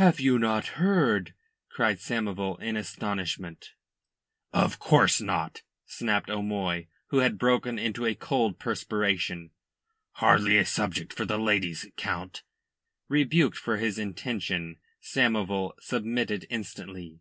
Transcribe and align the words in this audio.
"Have 0.00 0.18
you 0.18 0.38
not 0.38 0.78
heard?" 0.80 1.34
cried 1.68 1.98
Samoval 1.98 2.56
in 2.58 2.74
astonishment. 2.74 3.74
"Of 4.50 4.78
course 4.78 5.20
not," 5.20 5.60
snapped 5.84 6.30
O'Moy, 6.30 6.86
who 7.08 7.18
had 7.18 7.36
broken 7.36 7.78
into 7.78 8.06
a 8.06 8.14
cold 8.14 8.58
perspiration. 8.58 9.50
"Hardly 10.12 10.56
a 10.56 10.64
subject 10.64 11.12
for 11.12 11.26
the 11.26 11.38
ladies, 11.38 11.86
Count." 11.98 12.44
Rebuked 13.10 13.58
for 13.58 13.76
his 13.76 13.98
intention, 13.98 14.78
Samoval 15.02 15.74
submitted 15.80 16.46
instantly. 16.48 17.20